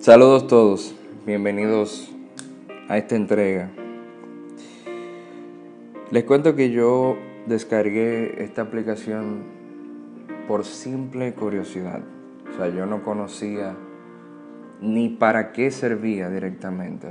[0.00, 0.94] Saludos todos,
[1.24, 2.12] bienvenidos
[2.88, 3.70] a esta entrega.
[6.10, 9.42] Les cuento que yo descargué esta aplicación
[10.46, 12.02] por simple curiosidad.
[12.52, 13.74] O sea, yo no conocía
[14.80, 17.08] ni para qué servía directamente.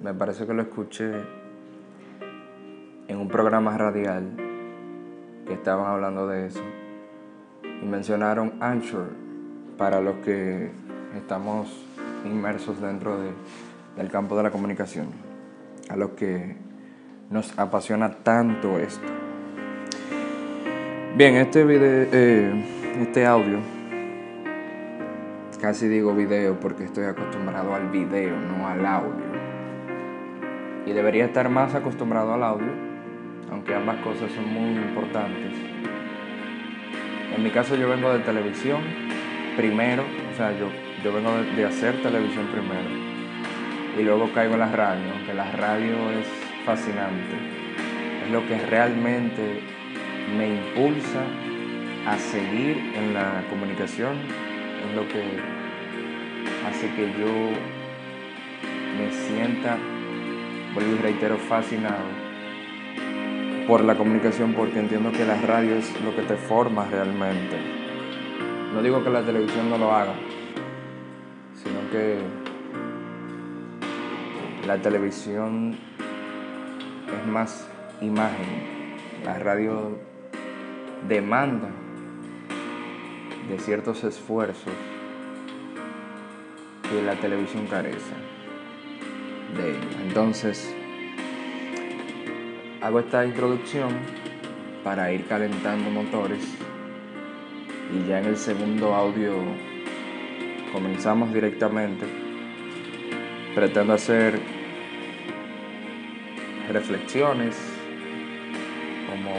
[0.00, 1.12] Me parece que lo escuché
[3.08, 4.36] en un programa radial
[5.46, 6.62] que estaban hablando de eso.
[7.82, 9.08] Y mencionaron Anchor
[9.76, 10.70] para los que
[11.16, 11.68] estamos
[12.24, 13.18] inmersos dentro
[13.96, 15.06] del campo de la comunicación,
[15.88, 16.56] a los que
[17.30, 19.06] nos apasiona tanto esto.
[21.16, 22.64] Bien, este video, eh,
[23.00, 23.58] este audio,
[25.60, 29.32] casi digo video porque estoy acostumbrado al video, no al audio.
[30.86, 32.72] Y debería estar más acostumbrado al audio,
[33.50, 35.52] aunque ambas cosas son muy importantes.
[37.36, 38.80] En mi caso yo vengo de televisión
[39.56, 40.66] primero, o sea, yo
[41.02, 42.88] yo vengo de, hacer televisión primero
[43.98, 46.26] y luego caigo en la radio, aunque la radio es
[46.64, 47.36] fascinante.
[48.24, 49.60] Es lo que realmente
[50.36, 51.22] me impulsa
[52.06, 54.16] a seguir en la comunicación,
[54.88, 55.22] es lo que
[56.68, 57.50] hace que yo
[58.96, 59.76] me sienta,
[60.74, 62.22] vuelvo y reitero, fascinado
[63.66, 67.56] por la comunicación porque entiendo que la radio es lo que te forma realmente.
[68.72, 70.14] No digo que la televisión no lo haga,
[71.62, 72.18] sino que
[74.66, 75.76] la televisión
[77.06, 77.68] es más
[78.00, 78.72] imagen.
[79.24, 79.98] La radio
[81.08, 81.68] demanda
[83.48, 84.72] de ciertos esfuerzos
[86.88, 88.14] que la televisión carece
[89.56, 89.88] de ello.
[90.06, 90.74] Entonces,
[92.80, 93.90] hago esta introducción
[94.84, 96.42] para ir calentando motores
[97.92, 99.34] y ya en el segundo audio
[100.72, 102.06] comenzamos directamente.
[103.54, 104.40] Pretendo hacer
[106.72, 107.54] reflexiones
[109.10, 109.34] como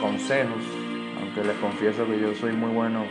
[0.00, 0.64] consejos,
[1.20, 3.04] aunque les confieso que yo soy muy bueno,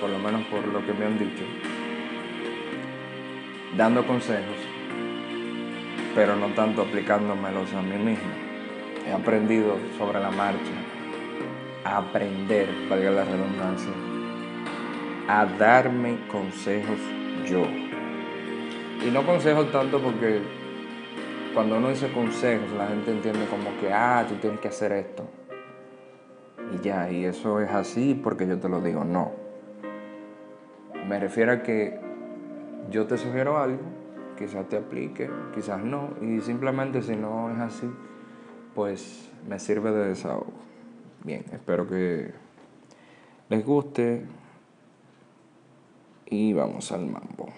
[0.00, 1.44] por lo menos por lo que me han dicho,
[3.76, 4.56] dando consejos,
[6.14, 8.44] pero no tanto aplicándomelos a mí mismo.
[9.06, 10.72] He aprendido sobre la marcha,
[11.84, 13.92] a aprender, valga la redundancia,
[15.28, 16.98] a darme consejos
[17.46, 17.64] yo.
[19.06, 20.42] Y no consejos tanto porque
[21.52, 25.24] cuando uno dice consejos, la gente entiende como que, ah, tú tienes que hacer esto.
[26.72, 29.32] Y ya, y eso es así porque yo te lo digo, no.
[31.08, 32.00] Me refiero a que
[32.90, 33.82] yo te sugiero algo,
[34.36, 37.90] quizás te aplique, quizás no, y simplemente si no es así,
[38.74, 40.52] pues me sirve de desahogo.
[41.22, 42.32] Bien, espero que
[43.48, 44.24] les guste
[46.26, 47.48] y vamos al mambo.